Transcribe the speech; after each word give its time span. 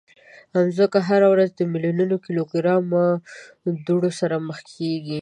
مځکه 0.53 0.99
هره 1.07 1.27
ورځ 1.33 1.49
د 1.55 1.61
میلیونونو 1.71 2.15
کیلوګرامه 2.25 3.03
دوړو 3.85 4.11
سره 4.19 4.35
مخ 4.47 4.57
کېږي. 4.73 5.09